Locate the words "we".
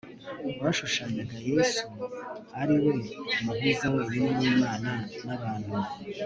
2.83-2.91